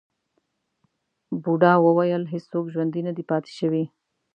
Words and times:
بوډا 1.43 1.73
وویل 1.85 2.23
هیڅوک 2.33 2.65
ژوندی 2.73 3.01
نه 3.07 3.11
دی 3.17 3.23
پاتې 3.31 3.51
شوی. 3.59 3.83